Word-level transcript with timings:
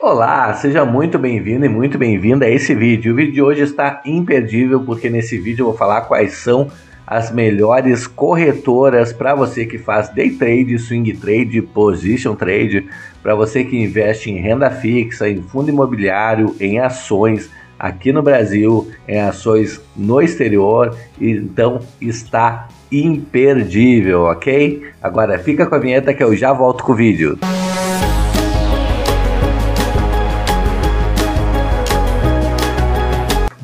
Olá, 0.00 0.52
seja 0.54 0.84
muito 0.84 1.18
bem-vindo 1.18 1.64
e 1.64 1.68
muito 1.68 1.96
bem-vinda 1.96 2.44
a 2.44 2.50
esse 2.50 2.74
vídeo. 2.74 3.12
O 3.12 3.16
vídeo 3.16 3.32
de 3.32 3.42
hoje 3.42 3.62
está 3.62 4.02
imperdível 4.04 4.80
porque 4.84 5.08
nesse 5.08 5.38
vídeo 5.38 5.62
eu 5.62 5.66
vou 5.68 5.76
falar 5.76 6.02
quais 6.02 6.34
são 6.34 6.70
as 7.06 7.30
melhores 7.30 8.06
corretoras 8.06 9.12
para 9.12 9.34
você 9.34 9.64
que 9.64 9.78
faz 9.78 10.08
day 10.08 10.30
trade, 10.30 10.78
swing 10.78 11.12
trade, 11.14 11.62
position 11.62 12.34
trade, 12.34 12.86
para 13.22 13.34
você 13.34 13.64
que 13.64 13.80
investe 13.80 14.30
em 14.30 14.38
renda 14.38 14.70
fixa, 14.70 15.28
em 15.28 15.40
fundo 15.42 15.70
imobiliário, 15.70 16.54
em 16.60 16.78
ações 16.80 17.48
aqui 17.78 18.12
no 18.12 18.22
Brasil, 18.22 18.90
em 19.06 19.20
ações 19.20 19.80
no 19.96 20.20
exterior, 20.20 20.96
então 21.20 21.80
está 22.00 22.68
imperdível, 22.90 24.22
ok? 24.22 24.82
Agora 25.02 25.38
fica 25.38 25.66
com 25.66 25.74
a 25.74 25.78
vinheta 25.78 26.12
que 26.12 26.22
eu 26.22 26.34
já 26.36 26.52
volto 26.52 26.84
com 26.84 26.92
o 26.92 26.96
vídeo. 26.96 27.38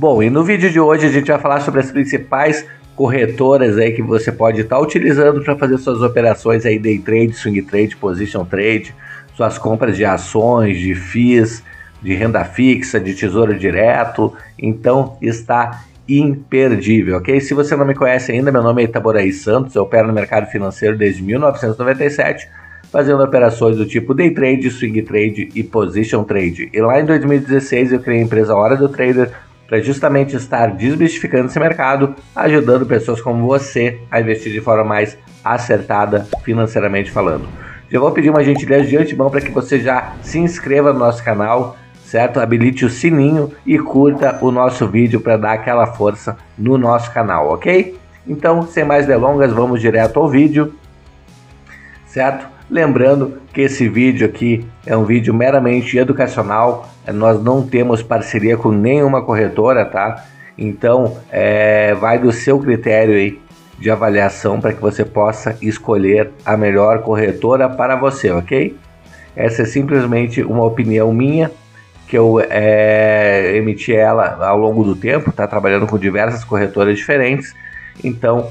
Bom, 0.00 0.22
e 0.22 0.30
no 0.30 0.42
vídeo 0.42 0.70
de 0.70 0.80
hoje 0.80 1.04
a 1.04 1.10
gente 1.10 1.26
vai 1.30 1.38
falar 1.38 1.60
sobre 1.60 1.78
as 1.80 1.92
principais 1.92 2.66
corretoras 2.96 3.76
aí 3.76 3.92
que 3.92 4.00
você 4.00 4.32
pode 4.32 4.62
estar 4.62 4.76
tá 4.76 4.82
utilizando 4.82 5.42
para 5.44 5.54
fazer 5.54 5.76
suas 5.76 6.00
operações 6.00 6.64
aí 6.64 6.78
day 6.78 6.98
trade, 6.98 7.34
swing 7.34 7.60
trade, 7.60 7.96
position 7.96 8.46
trade, 8.46 8.94
suas 9.34 9.58
compras 9.58 9.98
de 9.98 10.06
ações, 10.06 10.78
de 10.78 10.94
FIIs, 10.94 11.62
de 12.00 12.14
renda 12.14 12.42
fixa, 12.46 12.98
de 12.98 13.12
tesouro 13.12 13.54
direto. 13.58 14.32
Então 14.58 15.18
está 15.20 15.84
imperdível, 16.08 17.18
ok? 17.18 17.38
Se 17.38 17.52
você 17.52 17.76
não 17.76 17.84
me 17.84 17.94
conhece 17.94 18.32
ainda, 18.32 18.50
meu 18.50 18.62
nome 18.62 18.80
é 18.80 18.86
Itaboraí 18.86 19.34
Santos, 19.34 19.74
eu 19.74 19.82
opero 19.82 20.08
no 20.08 20.14
mercado 20.14 20.50
financeiro 20.50 20.96
desde 20.96 21.22
1997, 21.22 22.48
fazendo 22.90 23.22
operações 23.22 23.76
do 23.76 23.84
tipo 23.84 24.14
day 24.14 24.30
trade, 24.30 24.70
swing 24.70 25.02
trade 25.02 25.50
e 25.54 25.62
position 25.62 26.24
trade. 26.24 26.70
E 26.72 26.80
lá 26.80 26.98
em 26.98 27.04
2016 27.04 27.92
eu 27.92 28.00
criei 28.00 28.22
a 28.22 28.24
empresa 28.24 28.54
Hora 28.54 28.78
do 28.78 28.88
Trader 28.88 29.30
para 29.70 29.80
justamente 29.80 30.34
estar 30.34 30.72
desmistificando 30.72 31.46
esse 31.46 31.60
mercado, 31.60 32.16
ajudando 32.34 32.84
pessoas 32.84 33.20
como 33.20 33.46
você 33.46 34.00
a 34.10 34.20
investir 34.20 34.52
de 34.52 34.60
forma 34.60 34.82
mais 34.82 35.16
acertada 35.44 36.26
financeiramente 36.42 37.08
falando. 37.12 37.48
Já 37.88 38.00
vou 38.00 38.10
pedir 38.10 38.30
uma 38.30 38.42
gentileza 38.42 38.88
de 38.88 38.96
antemão 38.96 39.30
para 39.30 39.40
que 39.40 39.52
você 39.52 39.78
já 39.78 40.14
se 40.22 40.40
inscreva 40.40 40.92
no 40.92 40.98
nosso 40.98 41.22
canal, 41.22 41.76
certo? 42.04 42.40
Habilite 42.40 42.84
o 42.84 42.90
sininho 42.90 43.52
e 43.64 43.78
curta 43.78 44.40
o 44.42 44.50
nosso 44.50 44.88
vídeo 44.88 45.20
para 45.20 45.36
dar 45.36 45.52
aquela 45.52 45.86
força 45.86 46.36
no 46.58 46.76
nosso 46.76 47.12
canal, 47.12 47.50
ok? 47.50 47.96
Então, 48.26 48.66
sem 48.66 48.84
mais 48.84 49.06
delongas, 49.06 49.52
vamos 49.52 49.80
direto 49.80 50.18
ao 50.18 50.28
vídeo, 50.28 50.74
certo? 52.06 52.44
Lembrando 52.70 53.40
que 53.52 53.62
esse 53.62 53.88
vídeo 53.88 54.24
aqui 54.24 54.64
é 54.86 54.96
um 54.96 55.04
vídeo 55.04 55.34
meramente 55.34 55.98
educacional, 55.98 56.88
nós 57.12 57.42
não 57.42 57.66
temos 57.66 58.00
parceria 58.00 58.56
com 58.56 58.70
nenhuma 58.70 59.22
corretora, 59.22 59.84
tá? 59.84 60.24
Então, 60.56 61.16
é, 61.32 61.94
vai 61.94 62.16
do 62.18 62.30
seu 62.30 62.60
critério 62.60 63.14
aí 63.14 63.40
de 63.76 63.90
avaliação 63.90 64.60
para 64.60 64.72
que 64.72 64.80
você 64.80 65.04
possa 65.04 65.56
escolher 65.60 66.30
a 66.44 66.56
melhor 66.56 67.02
corretora 67.02 67.68
para 67.68 67.96
você, 67.96 68.30
ok? 68.30 68.76
Essa 69.34 69.62
é 69.62 69.64
simplesmente 69.64 70.40
uma 70.40 70.64
opinião 70.64 71.12
minha 71.12 71.50
que 72.06 72.16
eu 72.16 72.40
é, 72.40 73.56
emiti 73.56 73.94
ela 73.94 74.44
ao 74.46 74.58
longo 74.58 74.84
do 74.84 74.94
tempo, 74.94 75.32
tá 75.32 75.46
trabalhando 75.46 75.86
com 75.88 75.98
diversas 75.98 76.44
corretoras 76.44 76.96
diferentes, 76.96 77.52
então 78.04 78.48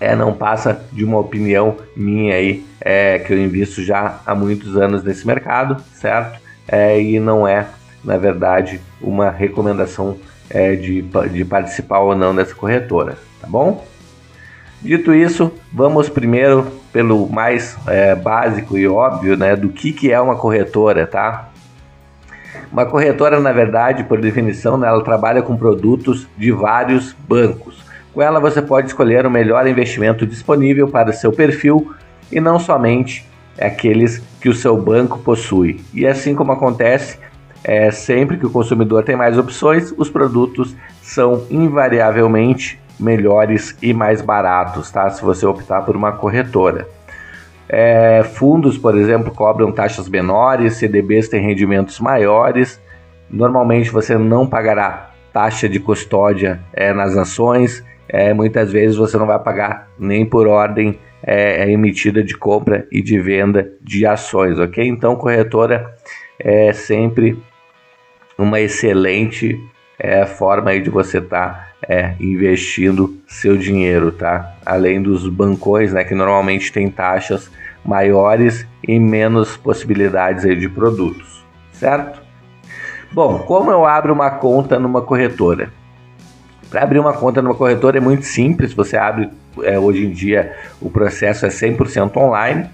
é, 0.00 0.16
não 0.16 0.32
passa 0.32 0.82
de 0.90 1.04
uma 1.04 1.18
opinião 1.18 1.76
minha 1.94 2.34
aí, 2.34 2.64
é, 2.80 3.18
que 3.18 3.32
eu 3.32 3.38
invisto 3.38 3.84
já 3.84 4.20
há 4.24 4.34
muitos 4.34 4.76
anos 4.76 5.04
nesse 5.04 5.26
mercado, 5.26 5.76
certo? 5.92 6.40
É, 6.66 7.00
e 7.00 7.20
não 7.20 7.46
é, 7.46 7.66
na 8.02 8.16
verdade, 8.16 8.80
uma 9.00 9.30
recomendação 9.30 10.16
é, 10.48 10.74
de, 10.74 11.04
de 11.30 11.44
participar 11.44 11.98
ou 12.00 12.16
não 12.16 12.34
dessa 12.34 12.54
corretora, 12.54 13.18
tá 13.40 13.46
bom? 13.46 13.86
Dito 14.80 15.12
isso, 15.14 15.52
vamos 15.70 16.08
primeiro 16.08 16.66
pelo 16.90 17.28
mais 17.28 17.76
é, 17.86 18.14
básico 18.14 18.78
e 18.78 18.88
óbvio, 18.88 19.36
né, 19.36 19.54
do 19.54 19.68
que, 19.68 19.92
que 19.92 20.10
é 20.10 20.18
uma 20.18 20.36
corretora, 20.36 21.06
tá? 21.06 21.50
Uma 22.72 22.86
corretora, 22.86 23.38
na 23.40 23.52
verdade, 23.52 24.04
por 24.04 24.20
definição, 24.20 24.78
né, 24.78 24.88
ela 24.88 25.04
trabalha 25.04 25.42
com 25.42 25.56
produtos 25.56 26.26
de 26.38 26.50
vários 26.50 27.14
bancos. 27.28 27.79
Com 28.12 28.20
ela 28.20 28.40
você 28.40 28.60
pode 28.60 28.88
escolher 28.88 29.24
o 29.24 29.30
melhor 29.30 29.66
investimento 29.66 30.26
disponível 30.26 30.88
para 30.88 31.10
o 31.10 31.12
seu 31.12 31.32
perfil 31.32 31.94
e 32.30 32.40
não 32.40 32.58
somente 32.58 33.26
aqueles 33.60 34.18
que 34.40 34.48
o 34.48 34.54
seu 34.54 34.76
banco 34.76 35.18
possui. 35.18 35.80
E 35.94 36.06
assim 36.06 36.34
como 36.34 36.52
acontece, 36.52 37.18
é, 37.62 37.90
sempre 37.90 38.36
que 38.36 38.46
o 38.46 38.50
consumidor 38.50 39.04
tem 39.04 39.16
mais 39.16 39.36
opções, 39.38 39.92
os 39.96 40.08
produtos 40.08 40.74
são 41.02 41.44
invariavelmente 41.50 42.80
melhores 42.98 43.76
e 43.80 43.92
mais 43.92 44.20
baratos, 44.20 44.90
tá? 44.90 45.08
Se 45.10 45.22
você 45.22 45.46
optar 45.46 45.82
por 45.82 45.96
uma 45.96 46.12
corretora. 46.12 46.88
É, 47.68 48.22
fundos, 48.34 48.76
por 48.76 48.96
exemplo, 48.96 49.32
cobram 49.32 49.70
taxas 49.70 50.08
menores, 50.08 50.74
CDBs 50.74 51.28
têm 51.28 51.40
rendimentos 51.40 52.00
maiores. 52.00 52.80
Normalmente 53.30 53.90
você 53.90 54.18
não 54.18 54.46
pagará 54.46 55.10
taxa 55.32 55.68
de 55.68 55.78
custódia 55.78 56.60
é, 56.72 56.92
nas 56.92 57.16
ações 57.16 57.84
é, 58.12 58.34
muitas 58.34 58.72
vezes 58.72 58.96
você 58.96 59.16
não 59.16 59.26
vai 59.26 59.38
pagar 59.38 59.88
nem 59.98 60.26
por 60.26 60.46
ordem 60.48 60.98
é, 61.22 61.64
é, 61.64 61.70
emitida 61.70 62.22
de 62.22 62.36
compra 62.36 62.86
e 62.90 63.00
de 63.00 63.18
venda 63.20 63.72
de 63.80 64.04
ações, 64.04 64.58
ok? 64.58 64.86
Então, 64.86 65.14
corretora 65.14 65.94
é 66.38 66.72
sempre 66.72 67.40
uma 68.36 68.60
excelente 68.60 69.58
é, 69.98 70.26
forma 70.26 70.70
aí 70.70 70.80
de 70.80 70.90
você 70.90 71.18
estar 71.18 71.50
tá, 71.50 71.68
é, 71.88 72.14
investindo 72.18 73.16
seu 73.28 73.56
dinheiro, 73.56 74.10
tá? 74.10 74.56
Além 74.66 75.00
dos 75.00 75.28
bancões, 75.28 75.92
né, 75.92 76.02
que 76.02 76.14
normalmente 76.14 76.72
tem 76.72 76.90
taxas 76.90 77.50
maiores 77.84 78.66
e 78.86 78.98
menos 78.98 79.56
possibilidades 79.56 80.44
aí 80.44 80.56
de 80.56 80.68
produtos, 80.68 81.44
certo? 81.72 82.20
Bom, 83.12 83.40
como 83.40 83.70
eu 83.70 83.84
abro 83.84 84.12
uma 84.12 84.30
conta 84.30 84.78
numa 84.78 85.02
corretora? 85.02 85.70
Para 86.70 86.84
abrir 86.84 87.00
uma 87.00 87.12
conta 87.12 87.42
numa 87.42 87.54
corretora 87.54 87.98
é 87.98 88.00
muito 88.00 88.24
simples, 88.24 88.72
você 88.72 88.96
abre, 88.96 89.28
é, 89.64 89.76
hoje 89.78 90.06
em 90.06 90.10
dia 90.10 90.54
o 90.80 90.88
processo 90.88 91.44
é 91.44 91.48
100% 91.48 92.16
online, 92.16 92.70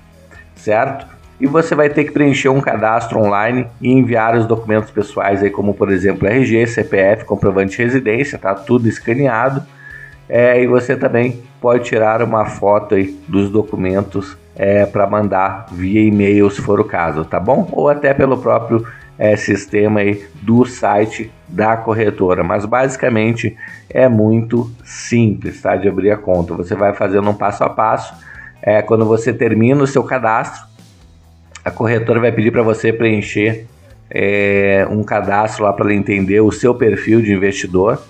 certo? 0.55 1.07
E 1.41 1.47
você 1.47 1.75
vai 1.75 1.89
ter 1.89 2.05
que 2.05 2.13
preencher 2.13 2.51
um 2.51 2.61
cadastro 2.61 3.19
online 3.19 3.67
e 3.81 3.91
enviar 3.91 4.37
os 4.37 4.47
documentos 4.47 4.91
pessoais, 4.91 5.43
aí, 5.43 5.51
como 5.51 5.73
por 5.75 5.91
exemplo 5.91 6.29
RG, 6.29 6.67
CPF, 6.67 7.25
comprovante 7.25 7.77
de 7.77 7.83
residência, 7.83 8.39
tá 8.39 8.55
tudo 8.55 8.89
escaneado. 8.89 9.63
É, 10.29 10.61
e 10.61 10.67
você 10.67 10.97
também 10.97 11.43
pode 11.61 11.85
tirar 11.85 12.23
uma 12.23 12.47
foto 12.47 12.95
aí 12.95 13.19
dos 13.29 13.49
documentos 13.49 14.37
é, 14.57 14.85
para 14.87 15.07
mandar 15.07 15.67
via 15.71 16.01
e-mail 16.01 16.51
se 16.51 16.61
for 16.61 16.81
o 16.81 16.85
caso, 16.85 17.25
tá 17.25 17.39
bom? 17.39 17.69
Ou 17.73 17.89
até 17.89 18.13
pelo 18.13 18.39
próprio 18.39 18.85
é, 19.19 19.37
sistema 19.37 20.01
aí 20.01 20.25
do 20.43 20.65
site 20.65 21.31
da 21.49 21.77
corretora, 21.77 22.43
mas 22.43 22.65
basicamente 22.65 23.57
é 23.89 24.09
muito 24.09 24.71
simples 24.85 25.61
tá, 25.61 25.77
de 25.77 25.89
abrir 25.89 26.11
a 26.11 26.17
conta. 26.17 26.55
Você 26.55 26.75
vai 26.75 26.93
fazendo 26.95 27.31
um 27.31 27.35
passo 27.35 27.65
a 27.65 27.71
passo. 27.71 28.15
É, 28.63 28.83
quando 28.83 29.05
você 29.05 29.33
termina 29.33 29.83
o 29.83 29.87
seu 29.87 30.03
cadastro, 30.03 30.67
a 31.65 31.71
corretora 31.71 32.21
vai 32.21 32.33
pedir 32.33 32.51
para 32.51 32.63
você 32.63 32.93
preencher 32.93 33.67
é, 34.11 34.87
um 34.91 35.03
cadastro 35.03 35.65
lá 35.65 35.73
para 35.73 35.87
ela 35.87 35.95
entender 35.95 36.41
o 36.41 36.53
seu 36.53 36.75
perfil 36.75 37.21
de 37.21 37.33
investidor, 37.33 38.01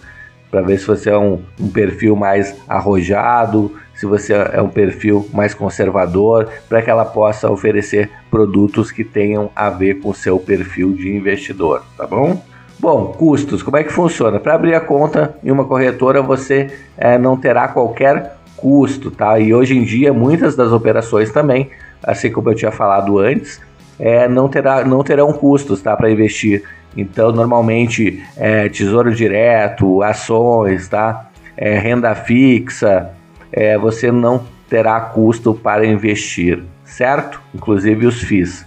para 0.51 0.61
ver 0.63 0.79
se 0.79 0.87
você 0.87 1.11
é 1.11 1.19
um, 1.19 1.43
um 1.61 1.69
perfil 1.69 2.17
mais 2.17 2.57
arrojado, 2.69 3.73
se 3.97 4.05
você 4.05 4.35
é 4.35 4.61
um 4.61 4.69
perfil 4.69 5.27
mais 5.33 5.55
conservador, 5.55 6.49
para 6.69 6.83
que 6.83 6.91
ela 6.91 7.05
possa 7.05 7.51
oferecer 7.51 8.11
produtos 8.31 8.93
que 8.93 9.03
tenham 9.03 9.51
a 9.57 9.71
ver 9.71 10.01
com 10.01 10.11
o 10.11 10.15
seu 10.15 10.39
perfil 10.39 10.93
de 10.93 11.11
investidor, 11.17 11.83
tá 11.97 12.07
bom? 12.07 12.41
Bom, 12.79 13.07
custos, 13.07 13.63
como 13.63 13.79
é 13.79 13.83
que 13.83 13.91
funciona? 13.91 14.39
Para 14.39 14.55
abrir 14.55 14.75
a 14.75 14.81
conta 14.81 15.35
em 15.43 15.51
uma 15.51 15.65
corretora 15.65 16.21
você 16.21 16.71
é, 16.97 17.17
não 17.17 17.39
terá 17.39 17.69
qualquer 17.69 18.37
custo, 18.55 19.11
tá? 19.11 19.39
E 19.41 19.55
hoje 19.55 19.77
em 19.77 19.83
dia 19.83 20.13
muitas 20.13 20.55
das 20.55 20.73
operações 20.73 21.33
também, 21.33 21.71
assim 22.03 22.31
como 22.31 22.51
eu 22.51 22.55
tinha 22.55 22.71
falado 22.71 23.19
antes, 23.19 23.63
é, 23.99 24.29
não, 24.29 24.47
terá, 24.47 24.85
não 24.85 25.03
terão 25.03 25.33
custos 25.33 25.81
tá, 25.81 25.97
para 25.97 26.11
investir. 26.11 26.63
Então, 26.95 27.33
normalmente, 27.33 28.23
é, 28.37 28.69
tesouro 28.69 29.15
direto, 29.15 30.03
ações, 30.03 30.89
tá? 30.89 31.31
É, 31.57 31.79
renda 31.79 32.15
fixa, 32.15 33.11
é, 33.57 33.79
você 33.79 34.13
não 34.13 34.45
terá 34.69 35.01
custo 35.01 35.55
para 35.55 35.87
investir, 35.87 36.63
certo? 36.85 37.41
Inclusive 37.55 38.07
os 38.07 38.21
FIIs. 38.23 38.67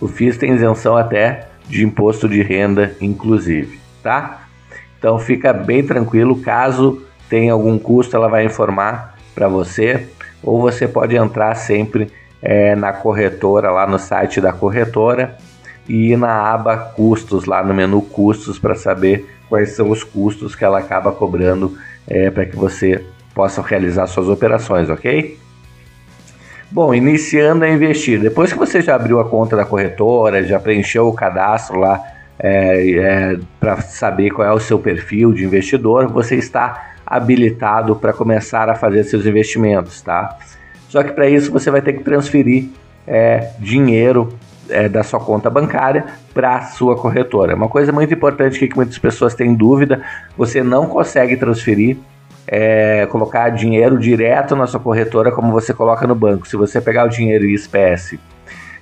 O 0.00 0.08
FIIs 0.08 0.36
tem 0.36 0.52
isenção 0.52 0.96
até 0.96 1.46
de 1.68 1.84
imposto 1.84 2.28
de 2.28 2.42
renda, 2.42 2.96
inclusive, 3.00 3.78
tá? 4.02 4.48
Então 4.98 5.16
fica 5.18 5.52
bem 5.52 5.86
tranquilo, 5.86 6.40
caso 6.40 7.02
tenha 7.28 7.52
algum 7.52 7.78
custo, 7.78 8.16
ela 8.16 8.28
vai 8.28 8.44
informar 8.44 9.16
para 9.32 9.46
você, 9.46 10.08
ou 10.42 10.60
você 10.60 10.88
pode 10.88 11.16
entrar 11.16 11.54
sempre 11.54 12.10
é, 12.42 12.74
na 12.74 12.92
corretora, 12.92 13.70
lá 13.70 13.86
no 13.86 13.98
site 13.98 14.40
da 14.40 14.52
corretora, 14.52 15.36
e 15.88 16.12
ir 16.12 16.16
na 16.16 16.52
aba 16.52 16.76
custos, 16.76 17.44
lá 17.44 17.62
no 17.62 17.72
menu 17.72 18.02
custos, 18.02 18.58
para 18.58 18.74
saber 18.74 19.26
quais 19.48 19.70
são 19.70 19.90
os 19.90 20.02
custos 20.02 20.54
que 20.54 20.64
ela 20.64 20.78
acaba 20.78 21.12
cobrando 21.12 21.76
é, 22.06 22.30
para 22.30 22.44
que 22.44 22.56
você 22.56 23.04
possa 23.34 23.62
realizar 23.62 24.06
suas 24.06 24.28
operações, 24.28 24.88
ok? 24.90 25.38
Bom, 26.70 26.94
iniciando 26.94 27.64
a 27.64 27.68
investir. 27.68 28.18
Depois 28.18 28.52
que 28.52 28.58
você 28.58 28.80
já 28.80 28.94
abriu 28.94 29.20
a 29.20 29.28
conta 29.28 29.54
da 29.54 29.64
corretora, 29.64 30.42
já 30.42 30.58
preencheu 30.58 31.06
o 31.06 31.12
cadastro 31.12 31.78
lá 31.78 32.00
é, 32.38 32.90
é, 32.92 33.38
para 33.60 33.80
saber 33.82 34.30
qual 34.30 34.48
é 34.48 34.52
o 34.52 34.58
seu 34.58 34.78
perfil 34.78 35.32
de 35.32 35.44
investidor, 35.44 36.08
você 36.08 36.36
está 36.36 36.92
habilitado 37.06 37.94
para 37.96 38.12
começar 38.12 38.70
a 38.70 38.74
fazer 38.74 39.04
seus 39.04 39.26
investimentos, 39.26 40.00
tá? 40.00 40.36
Só 40.88 41.02
que 41.02 41.12
para 41.12 41.28
isso 41.28 41.52
você 41.52 41.70
vai 41.70 41.82
ter 41.82 41.92
que 41.92 42.02
transferir 42.02 42.68
é, 43.06 43.50
dinheiro 43.58 44.30
é, 44.68 44.88
da 44.88 45.02
sua 45.02 45.20
conta 45.20 45.50
bancária 45.50 46.06
para 46.32 46.56
a 46.56 46.62
sua 46.62 46.96
corretora. 46.96 47.54
Uma 47.54 47.68
coisa 47.68 47.92
muito 47.92 48.12
importante 48.14 48.66
que 48.66 48.74
muitas 48.74 48.98
pessoas 48.98 49.34
têm 49.34 49.54
dúvida: 49.54 50.02
você 50.36 50.62
não 50.62 50.86
consegue 50.86 51.36
transferir 51.36 51.98
é, 52.46 53.06
colocar 53.06 53.50
dinheiro 53.50 53.98
direto 53.98 54.56
na 54.56 54.66
sua 54.66 54.80
corretora 54.80 55.30
como 55.30 55.52
você 55.52 55.72
coloca 55.72 56.06
no 56.06 56.14
banco. 56.14 56.46
Se 56.46 56.56
você 56.56 56.80
pegar 56.80 57.04
o 57.04 57.08
dinheiro 57.08 57.44
em 57.44 57.52
espécie, 57.52 58.18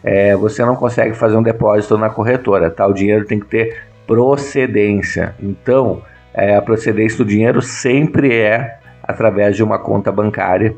é, 0.02 0.34
você 0.34 0.64
não 0.64 0.76
consegue 0.76 1.14
fazer 1.14 1.36
um 1.36 1.42
depósito 1.42 1.98
na 1.98 2.08
corretora, 2.08 2.70
tá? 2.70 2.86
O 2.86 2.92
dinheiro 2.92 3.24
tem 3.24 3.38
que 3.38 3.46
ter 3.46 3.82
procedência. 4.06 5.34
Então, 5.40 6.02
é, 6.32 6.56
a 6.56 6.62
procedência 6.62 7.18
do 7.18 7.24
dinheiro 7.24 7.60
sempre 7.60 8.34
é 8.34 8.78
através 9.02 9.56
de 9.56 9.62
uma 9.62 9.78
conta 9.78 10.10
bancária, 10.10 10.74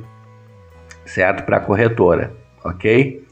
certo? 1.04 1.44
Para 1.44 1.58
a 1.58 1.60
corretora, 1.60 2.32
ok? 2.64 3.22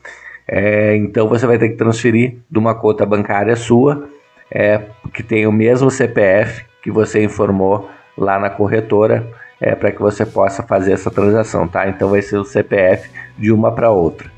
É, 0.47 0.97
então 0.97 1.29
você 1.29 1.47
vai 1.47 1.59
ter 1.59 1.69
que 1.69 1.77
transferir 1.77 2.39
de 2.51 2.59
uma 2.59 2.75
conta 2.75 3.07
bancária 3.07 3.55
sua, 3.57 4.09
é, 4.51 4.81
que 5.15 5.23
tem 5.23 5.47
o 5.47 5.53
mesmo 5.53 5.91
CPF 5.91 6.65
que 6.83 6.91
você 6.91 7.23
informou 7.23 7.89
lá 8.17 8.39
na 8.39 8.51
corretora 8.51 9.27
é, 9.61 9.75
para 9.75 9.93
que 9.93 10.01
você 10.01 10.25
possa 10.25 10.63
fazer 10.63 10.93
essa 10.93 11.11
transação, 11.11 11.69
tá? 11.69 11.89
Então 11.89 12.09
vai 12.09 12.23
ser 12.23 12.39
o 12.39 12.45
CPF 12.45 13.11
de 13.37 13.53
uma 13.53 13.73
para 13.73 13.91
outra, 13.91 14.31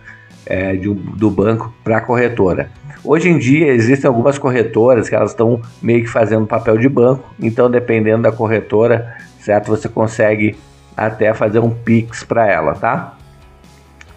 é, 0.45 0.75
de, 0.75 0.93
do 0.93 1.31
banco 1.31 1.73
para 1.85 1.99
a 1.99 2.01
corretora. 2.01 2.71
Hoje 3.05 3.29
em 3.29 3.39
dia 3.39 3.69
existem 3.69 4.09
algumas 4.09 4.39
corretoras 4.39 5.09
que 5.09 5.15
elas 5.15 5.31
estão 5.31 5.61
meio 5.81 6.03
que 6.03 6.09
fazendo 6.09 6.47
papel 6.47 6.77
de 6.77 6.89
banco, 6.89 7.33
então 7.41 7.71
dependendo 7.71 8.23
da 8.23 8.33
corretora, 8.33 9.17
certo? 9.41 9.69
Você 9.69 9.89
consegue 9.89 10.57
até 10.97 11.33
fazer 11.33 11.59
um 11.59 11.71
Pix 11.71 12.23
para 12.25 12.47
ela, 12.47 12.75
tá? 12.75 13.17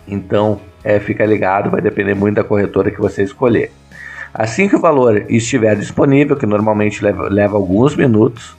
Então 0.07 0.60
é, 0.84 1.00
fica 1.00 1.25
ligado, 1.25 1.69
vai 1.69 1.81
depender 1.81 2.13
muito 2.13 2.36
da 2.36 2.44
corretora 2.44 2.92
que 2.92 3.00
você 3.00 3.24
escolher. 3.24 3.72
Assim 4.34 4.68
que 4.68 4.75
o 4.75 4.80
valor 4.80 5.25
estiver 5.30 5.75
disponível, 5.75 6.36
que 6.36 6.46
normalmente 6.46 7.04
leva, 7.04 7.30
leva 7.30 7.56
alguns 7.56 7.96
minutos, 7.96 8.56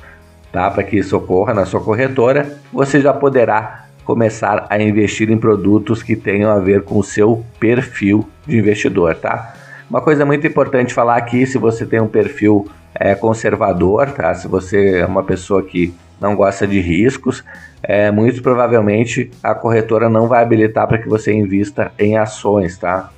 tá? 0.52 0.70
Para 0.70 0.82
que 0.82 0.96
isso 0.96 1.16
ocorra 1.16 1.52
na 1.54 1.64
sua 1.64 1.80
corretora, 1.80 2.58
você 2.72 3.00
já 3.00 3.12
poderá 3.12 3.86
começar 4.04 4.66
a 4.70 4.80
investir 4.80 5.30
em 5.30 5.36
produtos 5.36 6.02
que 6.02 6.14
tenham 6.14 6.50
a 6.50 6.60
ver 6.60 6.82
com 6.82 6.98
o 6.98 7.02
seu 7.02 7.44
perfil 7.58 8.26
de 8.46 8.56
investidor, 8.56 9.16
tá? 9.16 9.54
Uma 9.90 10.00
coisa 10.00 10.24
muito 10.24 10.46
importante 10.46 10.94
falar 10.94 11.16
aqui, 11.16 11.46
se 11.46 11.58
você 11.58 11.84
tem 11.84 12.00
um 12.00 12.08
perfil 12.08 12.68
é, 12.94 13.14
conservador, 13.14 14.10
tá? 14.12 14.32
Se 14.34 14.48
você 14.48 15.00
é 15.00 15.06
uma 15.06 15.22
pessoa 15.22 15.62
que 15.62 15.92
não 16.20 16.34
gosta 16.34 16.66
de 16.66 16.80
riscos, 16.80 17.44
é, 17.82 18.10
muito 18.10 18.42
provavelmente 18.42 19.30
a 19.42 19.54
corretora 19.54 20.08
não 20.08 20.26
vai 20.28 20.42
habilitar 20.42 20.86
para 20.86 20.98
que 20.98 21.08
você 21.08 21.32
invista 21.32 21.92
em 21.98 22.16
ações, 22.16 22.78
tá? 22.78 23.10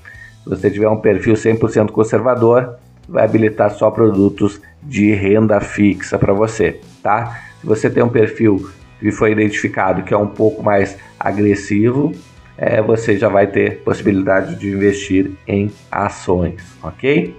Se 0.43 0.49
você 0.49 0.71
tiver 0.71 0.89
um 0.89 0.97
perfil 0.97 1.35
100% 1.35 1.91
conservador, 1.91 2.77
vai 3.09 3.25
habilitar 3.25 3.71
só 3.71 3.91
produtos 3.91 4.61
de 4.83 5.13
renda 5.15 5.61
fixa 5.61 6.19
para 6.19 6.33
você, 6.33 6.81
tá? 7.03 7.41
Se 7.61 7.67
você 7.67 7.89
tem 7.89 8.03
um 8.03 8.09
perfil 8.09 8.71
que 9.01 9.11
foi 9.11 9.33
identificado 9.33 10.03
que 10.03 10.13
é 10.13 10.17
um 10.17 10.27
pouco 10.27 10.63
mais 10.63 10.97
agressivo, 11.19 12.13
é, 12.57 12.83
você 12.83 13.17
já 13.17 13.29
vai 13.29 13.47
ter 13.47 13.79
possibilidade 13.79 14.57
de 14.57 14.69
investir 14.69 15.31
em 15.47 15.71
ações, 15.91 16.61
ok? 16.83 17.35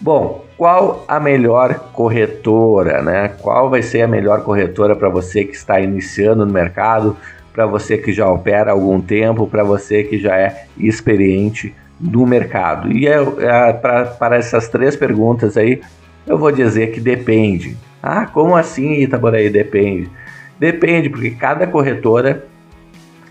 Bom, 0.00 0.44
qual 0.56 1.04
a 1.08 1.18
melhor 1.18 1.90
corretora, 1.92 3.00
né? 3.00 3.28
Qual 3.40 3.70
vai 3.70 3.82
ser 3.82 4.02
a 4.02 4.08
melhor 4.08 4.42
corretora 4.44 4.94
para 4.94 5.08
você 5.08 5.44
que 5.44 5.56
está 5.56 5.80
iniciando 5.80 6.44
no 6.44 6.52
mercado, 6.52 7.16
para 7.52 7.66
você 7.66 7.96
que 7.96 8.12
já 8.12 8.28
opera 8.28 8.70
há 8.70 8.74
algum 8.74 9.00
tempo, 9.00 9.46
para 9.46 9.64
você 9.64 10.04
que 10.04 10.18
já 10.18 10.36
é 10.36 10.66
experiente 10.76 11.74
do 11.98 12.26
mercado? 12.26 12.90
E 12.92 13.06
é, 13.06 13.16
é 13.16 13.72
para 13.72 14.36
essas 14.36 14.68
três 14.68 14.96
perguntas 14.96 15.56
aí, 15.56 15.80
eu 16.26 16.38
vou 16.38 16.50
dizer 16.50 16.92
que 16.92 17.00
depende. 17.00 17.76
Ah, 18.02 18.26
como 18.26 18.56
assim, 18.56 18.94
Itaboraí? 18.94 19.48
Depende. 19.48 20.10
Depende, 20.58 21.08
porque 21.08 21.30
cada 21.30 21.66
corretora 21.66 22.46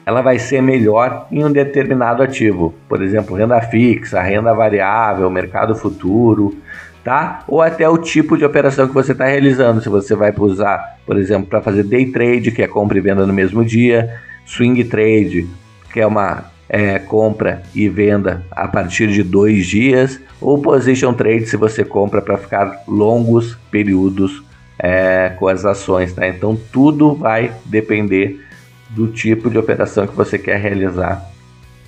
ela 0.05 0.21
vai 0.21 0.37
ser 0.37 0.61
melhor 0.61 1.27
em 1.31 1.43
um 1.43 1.51
determinado 1.51 2.21
ativo. 2.21 2.73
Por 2.89 3.01
exemplo, 3.01 3.35
renda 3.35 3.61
fixa, 3.61 4.21
renda 4.21 4.53
variável, 4.53 5.29
mercado 5.29 5.75
futuro, 5.75 6.55
tá? 7.03 7.43
Ou 7.47 7.61
até 7.61 7.87
o 7.87 7.97
tipo 7.97 8.37
de 8.37 8.43
operação 8.43 8.87
que 8.87 8.93
você 8.93 9.13
está 9.13 9.25
realizando. 9.25 9.81
Se 9.81 9.89
você 9.89 10.15
vai 10.15 10.33
usar, 10.37 10.97
por 11.05 11.17
exemplo, 11.17 11.47
para 11.47 11.61
fazer 11.61 11.83
day 11.83 12.11
trade, 12.11 12.51
que 12.51 12.61
é 12.61 12.67
compra 12.67 12.97
e 12.97 13.01
venda 13.01 13.25
no 13.25 13.33
mesmo 13.33 13.63
dia, 13.63 14.13
swing 14.45 14.83
trade, 14.83 15.47
que 15.91 16.01
é 16.01 16.07
uma 16.07 16.51
é, 16.73 16.97
compra 16.97 17.61
e 17.75 17.87
venda 17.87 18.43
a 18.49 18.67
partir 18.67 19.07
de 19.07 19.21
dois 19.21 19.67
dias, 19.67 20.19
ou 20.41 20.59
position 20.59 21.13
trade 21.13 21.45
se 21.45 21.55
você 21.55 21.85
compra 21.85 22.19
para 22.19 22.35
ficar 22.35 22.81
longos 22.87 23.55
períodos 23.69 24.41
é, 24.79 25.29
com 25.37 25.47
as 25.47 25.65
ações, 25.65 26.13
tá? 26.13 26.27
Então 26.27 26.57
tudo 26.71 27.13
vai 27.13 27.53
depender 27.65 28.43
do 28.89 29.07
tipo 29.07 29.51
de 29.51 29.57
operação 29.59 30.07
que 30.07 30.15
você 30.15 30.39
quer 30.39 30.59
realizar 30.59 31.23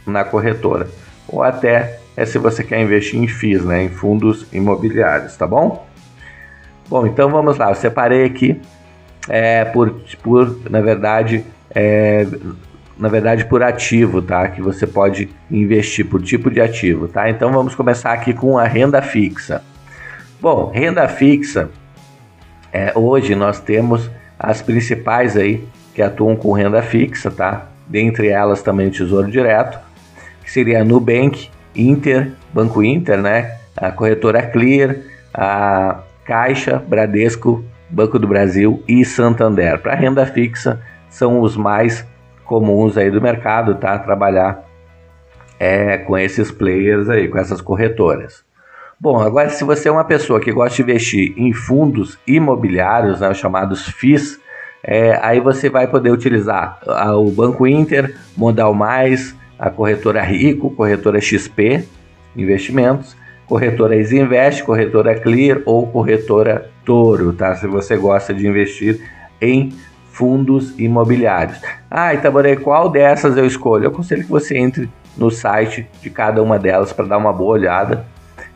na 0.05 0.23
corretora, 0.23 0.87
ou 1.27 1.41
até 1.41 1.99
é 2.15 2.23
se 2.23 2.37
você 2.37 2.63
quer 2.63 2.79
investir 2.79 3.19
em 3.19 3.27
FIIs, 3.27 3.65
né, 3.65 3.83
em 3.83 3.89
fundos 3.89 4.45
imobiliários, 4.53 5.35
tá 5.35 5.47
bom? 5.47 5.87
Bom, 6.87 7.07
então 7.07 7.31
vamos 7.31 7.57
lá. 7.57 7.69
Eu 7.71 7.75
separei 7.75 8.23
aqui 8.23 8.61
é, 9.27 9.65
por, 9.65 9.95
por, 10.21 10.69
na 10.69 10.79
verdade, 10.79 11.43
é, 11.71 12.25
na 12.97 13.09
verdade 13.09 13.45
por 13.45 13.61
ativo, 13.61 14.21
tá? 14.21 14.47
Que 14.47 14.61
você 14.61 14.87
pode 14.87 15.29
investir 15.51 16.05
por 16.05 16.21
tipo 16.21 16.49
de 16.49 16.61
ativo, 16.61 17.07
tá? 17.07 17.29
Então 17.29 17.51
vamos 17.51 17.75
começar 17.75 18.13
aqui 18.13 18.33
com 18.33 18.57
a 18.57 18.65
renda 18.65 19.01
fixa. 19.01 19.61
Bom, 20.41 20.71
renda 20.73 21.07
fixa, 21.07 21.69
é, 22.71 22.91
hoje 22.95 23.35
nós 23.35 23.59
temos 23.59 24.09
as 24.37 24.61
principais 24.61 25.37
aí 25.37 25.65
que 25.93 26.01
atuam 26.01 26.35
com 26.35 26.51
renda 26.51 26.81
fixa, 26.81 27.31
tá? 27.31 27.67
Dentre 27.87 28.27
elas 28.27 28.61
também 28.61 28.87
o 28.87 28.91
Tesouro 28.91 29.29
Direto, 29.29 29.79
que 30.43 30.51
seria 30.51 30.81
a 30.81 30.83
Nubank, 30.83 31.49
Inter, 31.75 32.31
Banco 32.53 32.83
Inter, 32.83 33.21
né? 33.21 33.57
A 33.75 33.91
corretora 33.91 34.41
Clear, 34.41 34.97
a 35.33 36.01
Caixa, 36.25 36.83
Bradesco, 36.85 37.63
Banco 37.89 38.17
do 38.17 38.27
Brasil 38.27 38.83
e 38.87 39.05
Santander. 39.05 39.79
Para 39.79 39.95
renda 39.95 40.25
fixa 40.25 40.81
são 41.09 41.39
os 41.39 41.55
mais 41.55 42.05
comuns 42.45 42.97
aí 42.97 43.11
do 43.11 43.21
mercado, 43.21 43.75
tá? 43.75 43.97
Trabalhar 43.99 44.63
é, 45.59 45.97
com 45.97 46.17
esses 46.17 46.51
players 46.51 47.09
aí, 47.09 47.27
com 47.27 47.37
essas 47.37 47.61
corretoras. 47.61 48.43
Bom, 48.99 49.19
agora 49.19 49.49
se 49.49 49.63
você 49.63 49.89
é 49.89 49.91
uma 49.91 50.05
pessoa 50.05 50.39
que 50.39 50.51
gosta 50.51 50.75
de 50.77 50.81
investir 50.83 51.33
em 51.37 51.51
fundos 51.51 52.17
imobiliários, 52.25 53.19
né, 53.19 53.29
os 53.29 53.37
chamados 53.37 53.87
FIIs, 53.89 54.39
é, 54.81 55.19
aí 55.21 55.39
você 55.39 55.69
vai 55.69 55.87
poder 55.87 56.11
utilizar 56.11 56.79
o 57.17 57.29
Banco 57.29 57.67
Inter, 57.67 58.15
Modal 58.37 58.73
Mais, 58.73 59.35
a 59.59 59.69
corretora 59.69 60.21
Rico, 60.21 60.69
corretora 60.69 61.19
XP 61.19 61.85
Investimentos, 62.35 63.15
corretora 63.47 63.95
Isinvest, 63.95 64.63
corretora 64.63 65.19
Clear 65.19 65.61
ou 65.65 65.87
corretora 65.87 66.69
Toro, 66.83 67.33
tá? 67.33 67.55
Se 67.55 67.65
você 67.65 67.95
gosta 67.95 68.33
de 68.33 68.45
investir 68.45 68.99
em 69.41 69.73
fundos 70.15 70.73
imobiliários. 70.79 71.59
Ah, 71.91 72.13
Itaborei, 72.13 72.55
qual 72.55 72.89
dessas 72.89 73.35
eu 73.35 73.45
escolho? 73.45 73.83
Eu 73.83 73.89
aconselho 73.89 74.23
que 74.23 74.29
você 74.29 74.57
entre 74.57 74.89
no 75.17 75.29
site 75.29 75.85
de 76.01 76.09
cada 76.09 76.41
uma 76.41 76.57
delas 76.57 76.93
para 76.93 77.05
dar 77.05 77.17
uma 77.17 77.33
boa 77.33 77.51
olhada, 77.51 78.05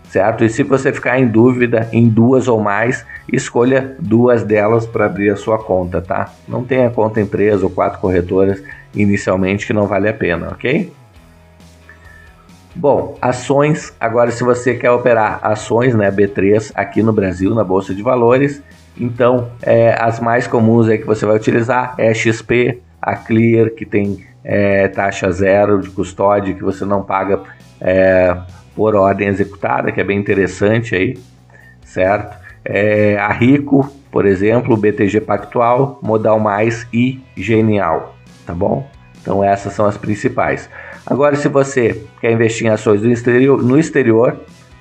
certo? 0.10 0.46
E 0.46 0.50
se 0.50 0.64
você 0.64 0.94
ficar 0.94 1.20
em 1.20 1.28
dúvida 1.28 1.90
em 1.92 2.08
duas 2.08 2.48
ou 2.48 2.62
mais, 2.62 3.06
escolha 3.32 3.94
duas 4.00 4.42
delas 4.42 4.88
para 4.88 5.06
abrir 5.06 5.32
a 5.32 5.36
sua 5.36 5.58
conta, 5.58 6.02
tá? 6.02 6.32
Não 6.48 6.64
tenha 6.64 6.90
conta 6.90 7.20
em 7.20 7.26
três 7.26 7.62
ou 7.62 7.70
quatro 7.70 8.00
corretoras 8.00 8.64
inicialmente 8.96 9.68
que 9.68 9.74
não 9.74 9.86
vale 9.86 10.08
a 10.08 10.14
pena, 10.14 10.48
ok? 10.50 10.94
Bom, 12.74 13.18
ações, 13.22 13.94
agora 14.00 14.32
se 14.32 14.46
você 14.46 14.76
quer 14.76 14.92
operar 14.92 15.40
ações, 15.44 15.94
né, 15.94 16.10
B3 16.10 16.72
aqui 16.74 17.04
no 17.04 17.12
Brasil, 17.12 17.54
na 17.54 17.66
Bolsa 17.66 17.94
de 17.94 18.02
Valores, 18.02 18.64
então, 19.00 19.52
é, 19.62 19.96
as 20.00 20.20
mais 20.20 20.46
comuns 20.46 20.90
aí 20.90 20.98
que 20.98 21.06
você 21.06 21.26
vai 21.26 21.36
utilizar 21.36 21.96
é 21.98 22.10
a 22.10 22.14
XP, 22.14 22.80
a 23.02 23.16
Clear, 23.16 23.70
que 23.70 23.86
tem 23.86 24.26
é, 24.44 24.88
taxa 24.90 25.32
zero 25.32 25.80
de 25.80 25.90
custódia, 25.90 26.54
que 26.54 26.64
você 26.64 26.84
não 26.84 27.02
paga 27.02 27.42
é, 27.80 28.36
por 28.76 28.96
ordem 28.96 29.28
executada, 29.28 29.92
que 29.92 30.02
é 30.02 30.04
bem 30.04 30.20
interessante 30.20 30.96
aí, 30.96 31.18
certo? 31.84 32.38
É, 32.66 33.18
a 33.18 33.32
Rico, 33.32 33.90
por 34.12 34.26
exemplo, 34.26 34.76
BTG 34.76 35.22
Pactual, 35.22 36.00
Modal 36.02 36.40
Mais 36.40 36.86
e 36.92 37.22
Genial, 37.38 38.16
tá 38.46 38.54
bom? 38.54 38.86
Então 39.22 39.44
essas 39.44 39.74
são 39.74 39.86
as 39.86 39.98
principais. 39.98 40.70
Agora, 41.06 41.36
se 41.36 41.48
você 41.48 42.04
quer 42.20 42.32
investir 42.32 42.68
em 42.68 42.70
ações 42.70 43.02
no 43.02 43.12
exterior, 43.12 43.64
no 43.64 43.80
exterior 43.80 44.38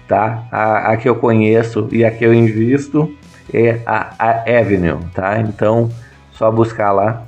tá? 0.08 0.48
A, 0.50 0.92
a, 0.92 0.96
que 0.96 1.08
eu 1.08 1.14
conheço 1.14 1.86
e 1.92 2.04
a 2.04 2.10
que 2.10 2.24
eu 2.24 2.32
invisto 2.32 3.14
é 3.52 3.80
a, 3.86 4.14
a 4.18 4.30
Avenue, 4.58 5.04
tá? 5.14 5.40
Então, 5.40 5.90
só 6.32 6.50
buscar 6.50 6.92
lá. 6.92 7.24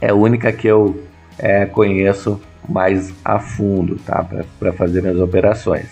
É 0.00 0.10
a 0.10 0.14
única 0.14 0.52
que 0.52 0.66
eu 0.66 1.02
é, 1.38 1.66
conheço 1.66 2.40
mais 2.68 3.12
a 3.24 3.38
fundo, 3.38 3.96
tá? 3.96 4.24
Para 4.58 4.72
fazer 4.72 5.02
minhas 5.02 5.20
operações. 5.20 5.88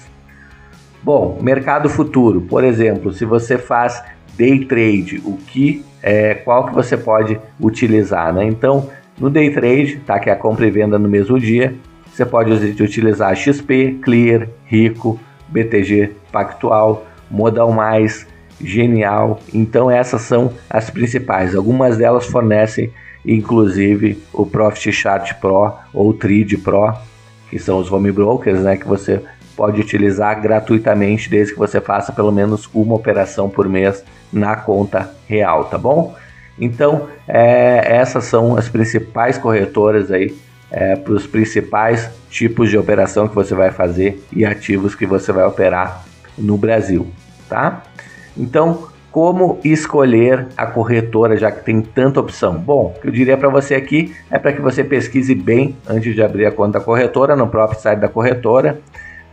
Bom, 1.02 1.38
mercado 1.42 1.88
futuro, 1.88 2.42
por 2.42 2.62
exemplo, 2.62 3.12
se 3.12 3.24
você 3.24 3.58
faz 3.58 4.02
day 4.36 4.64
trade, 4.64 5.20
o 5.24 5.36
que 5.36 5.84
é, 6.02 6.34
qual 6.34 6.66
que 6.66 6.74
você 6.74 6.96
pode 6.96 7.38
utilizar, 7.60 8.32
né? 8.32 8.44
Então, 8.44 8.88
no 9.18 9.28
day 9.28 9.50
trade, 9.50 10.00
tá? 10.06 10.18
Que 10.18 10.30
é 10.30 10.32
a 10.32 10.36
compra 10.36 10.66
e 10.66 10.70
venda 10.70 10.98
no 10.98 11.08
mesmo 11.08 11.38
dia, 11.38 11.74
você 12.12 12.26
pode 12.26 12.52
utilizar 12.82 13.34
XP, 13.34 13.98
Clear, 14.02 14.48
Rico, 14.66 15.18
BTG 15.48 16.12
Pactual, 16.30 17.06
Modal 17.30 17.72
Mais, 17.72 18.26
Genial. 18.62 19.40
Então 19.52 19.90
essas 19.90 20.22
são 20.22 20.52
as 20.70 20.90
principais. 20.90 21.54
Algumas 21.54 21.96
delas 21.96 22.26
fornecem 22.26 22.92
inclusive 23.24 24.22
o 24.32 24.44
Profit 24.44 24.92
Chart 24.92 25.34
Pro 25.34 25.72
ou 25.92 26.12
Trade 26.12 26.56
Pro, 26.58 26.92
que 27.48 27.58
são 27.58 27.78
os 27.78 27.90
home 27.90 28.10
brokers, 28.10 28.60
né, 28.60 28.76
que 28.76 28.86
você 28.86 29.22
pode 29.56 29.80
utilizar 29.80 30.40
gratuitamente 30.40 31.28
desde 31.28 31.52
que 31.52 31.58
você 31.58 31.80
faça 31.80 32.12
pelo 32.12 32.32
menos 32.32 32.68
uma 32.74 32.94
operação 32.94 33.48
por 33.48 33.68
mês 33.68 34.02
na 34.32 34.56
conta 34.56 35.14
real, 35.28 35.66
tá 35.66 35.76
bom? 35.76 36.16
Então, 36.58 37.08
é, 37.28 37.96
essas 37.96 38.24
são 38.24 38.56
as 38.56 38.68
principais 38.68 39.36
corretoras 39.36 40.10
aí 40.10 40.34
é, 40.70 40.96
para 40.96 41.12
os 41.12 41.26
principais 41.26 42.10
tipos 42.30 42.70
de 42.70 42.78
operação 42.78 43.28
que 43.28 43.34
você 43.34 43.54
vai 43.54 43.70
fazer 43.70 44.22
e 44.32 44.44
ativos 44.44 44.94
que 44.94 45.06
você 45.06 45.32
vai 45.32 45.44
operar 45.44 46.04
no 46.36 46.56
Brasil, 46.56 47.06
tá? 47.48 47.82
Então, 48.36 48.88
como 49.10 49.58
escolher 49.62 50.46
a 50.56 50.66
corretora, 50.66 51.36
já 51.36 51.50
que 51.50 51.62
tem 51.62 51.82
tanta 51.82 52.18
opção? 52.18 52.54
Bom, 52.54 52.94
o 52.96 53.00
que 53.00 53.08
eu 53.08 53.12
diria 53.12 53.36
para 53.36 53.50
você 53.50 53.74
aqui 53.74 54.14
é 54.30 54.38
para 54.38 54.52
que 54.52 54.60
você 54.62 54.82
pesquise 54.82 55.34
bem 55.34 55.76
antes 55.86 56.14
de 56.14 56.22
abrir 56.22 56.46
a 56.46 56.50
conta 56.50 56.78
da 56.78 56.84
corretora, 56.84 57.36
no 57.36 57.46
próprio 57.46 57.78
site 57.78 57.98
da 58.00 58.08
corretora, 58.08 58.80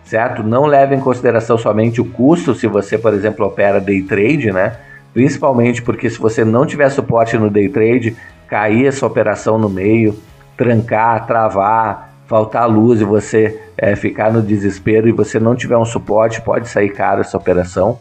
certo? 0.04 0.44
Não 0.44 0.66
leve 0.66 0.96
em 0.96 1.00
consideração 1.00 1.58
somente 1.58 2.02
o 2.02 2.06
custo, 2.06 2.54
se 2.54 2.68
você, 2.68 2.98
por 2.98 3.14
exemplo, 3.14 3.46
opera 3.46 3.80
day 3.80 4.02
trade, 4.02 4.52
né? 4.52 4.76
Principalmente 5.14 5.82
porque 5.82 6.10
se 6.10 6.20
você 6.20 6.44
não 6.44 6.66
tiver 6.66 6.90
suporte 6.90 7.38
no 7.38 7.50
day 7.50 7.70
trade, 7.70 8.18
cair 8.48 8.88
essa 8.88 9.06
operação 9.06 9.58
no 9.58 9.70
meio, 9.70 10.14
trancar, 10.58 11.26
travar, 11.26 12.10
faltar 12.28 12.70
luz 12.70 13.00
e 13.00 13.06
você 13.06 13.60
é, 13.78 13.96
ficar 13.96 14.32
no 14.32 14.42
desespero 14.42 15.08
e 15.08 15.12
você 15.12 15.40
não 15.40 15.56
tiver 15.56 15.78
um 15.78 15.86
suporte, 15.86 16.42
pode 16.42 16.68
sair 16.68 16.90
caro 16.90 17.22
essa 17.22 17.38
operação, 17.38 17.98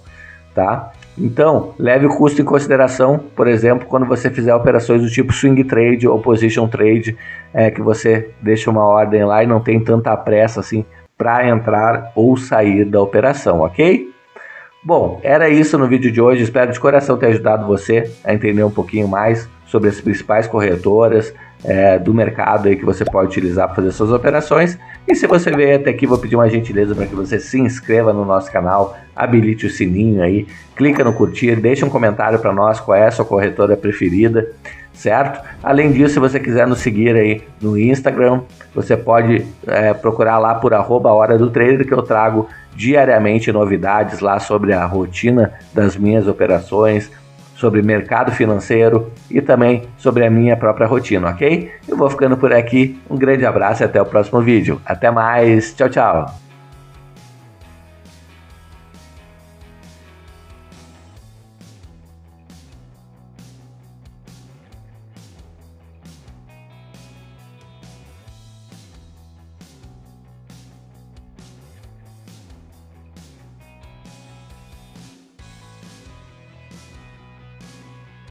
tá? 0.58 0.90
Então, 1.16 1.72
leve 1.78 2.06
o 2.06 2.16
custo 2.16 2.42
em 2.42 2.44
consideração, 2.44 3.16
por 3.36 3.46
exemplo, 3.46 3.86
quando 3.86 4.04
você 4.06 4.28
fizer 4.28 4.52
operações 4.52 5.00
do 5.02 5.08
tipo 5.08 5.32
swing 5.32 5.62
trade 5.62 6.08
ou 6.08 6.18
position 6.18 6.66
trade, 6.66 7.16
é, 7.54 7.70
que 7.70 7.80
você 7.80 8.30
deixa 8.42 8.68
uma 8.68 8.84
ordem 8.84 9.24
lá 9.24 9.44
e 9.44 9.46
não 9.46 9.60
tem 9.60 9.78
tanta 9.78 10.16
pressa 10.16 10.58
assim 10.58 10.84
para 11.16 11.48
entrar 11.48 12.10
ou 12.16 12.36
sair 12.36 12.84
da 12.84 13.00
operação, 13.00 13.60
ok? 13.60 14.10
Bom, 14.84 15.20
era 15.22 15.48
isso 15.48 15.78
no 15.78 15.86
vídeo 15.86 16.10
de 16.10 16.20
hoje. 16.20 16.42
Espero 16.42 16.72
de 16.72 16.80
coração 16.80 17.16
ter 17.16 17.26
ajudado 17.26 17.64
você 17.64 18.10
a 18.24 18.34
entender 18.34 18.64
um 18.64 18.70
pouquinho 18.70 19.06
mais 19.06 19.48
sobre 19.64 19.88
as 19.90 20.00
principais 20.00 20.48
corretoras, 20.48 21.32
é, 21.64 21.98
do 22.00 22.12
mercado 22.12 22.66
aí 22.66 22.76
que 22.76 22.84
você 22.84 23.04
pode 23.04 23.28
utilizar 23.28 23.66
para 23.66 23.76
fazer 23.76 23.92
suas 23.92 24.10
operações. 24.10 24.76
E 25.08 25.14
se 25.14 25.26
você 25.26 25.50
veio 25.50 25.76
até 25.76 25.88
aqui, 25.88 26.06
vou 26.06 26.18
pedir 26.18 26.36
uma 26.36 26.50
gentileza 26.50 26.94
para 26.94 27.06
que 27.06 27.14
você 27.14 27.40
se 27.40 27.58
inscreva 27.58 28.12
no 28.12 28.26
nosso 28.26 28.52
canal, 28.52 28.94
habilite 29.16 29.64
o 29.64 29.70
sininho 29.70 30.22
aí, 30.22 30.46
clica 30.76 31.02
no 31.02 31.14
curtir, 31.14 31.56
deixa 31.56 31.86
um 31.86 31.88
comentário 31.88 32.38
para 32.38 32.52
nós 32.52 32.78
qual 32.78 32.94
é 32.94 33.06
a 33.06 33.10
sua 33.10 33.24
corretora 33.24 33.74
preferida, 33.74 34.46
certo? 34.92 35.40
Além 35.62 35.92
disso, 35.92 36.12
se 36.12 36.20
você 36.20 36.38
quiser 36.38 36.66
nos 36.66 36.80
seguir 36.80 37.16
aí 37.16 37.42
no 37.58 37.78
Instagram, 37.78 38.42
você 38.74 38.98
pode 38.98 39.46
é, 39.66 39.94
procurar 39.94 40.36
lá 40.36 40.54
por 40.56 40.74
arroba 40.74 41.10
hora 41.10 41.38
do 41.38 41.48
trader 41.48 41.86
que 41.86 41.94
eu 41.94 42.02
trago 42.02 42.46
diariamente 42.76 43.50
novidades 43.50 44.20
lá 44.20 44.38
sobre 44.38 44.74
a 44.74 44.84
rotina 44.84 45.54
das 45.72 45.96
minhas 45.96 46.28
operações, 46.28 47.10
sobre 47.58 47.82
mercado 47.82 48.30
financeiro 48.30 49.10
e 49.28 49.42
também 49.42 49.82
sobre 49.96 50.24
a 50.24 50.30
minha 50.30 50.56
própria 50.56 50.86
rotina, 50.86 51.30
ok? 51.30 51.72
Eu 51.88 51.96
vou 51.96 52.08
ficando 52.08 52.36
por 52.36 52.52
aqui. 52.52 53.00
Um 53.10 53.16
grande 53.16 53.44
abraço 53.44 53.82
e 53.82 53.84
até 53.84 54.00
o 54.00 54.06
próximo 54.06 54.40
vídeo. 54.40 54.80
Até 54.86 55.10
mais. 55.10 55.74
Tchau, 55.74 55.88
tchau. 55.88 56.48